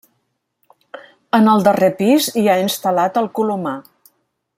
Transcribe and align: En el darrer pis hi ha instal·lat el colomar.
En 1.39 1.49
el 1.51 1.65
darrer 1.67 1.89
pis 1.99 2.31
hi 2.41 2.45
ha 2.53 2.57
instal·lat 2.63 3.21
el 3.23 3.29
colomar. 3.41 3.75